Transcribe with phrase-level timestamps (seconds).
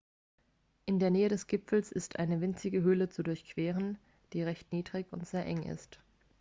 [0.87, 3.99] in der nähe des gipfels ist eine winzige höhle zu durchqueren
[4.33, 5.99] die recht niedrig und sehr eng ist